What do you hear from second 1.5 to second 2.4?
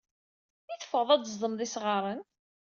isɣaren?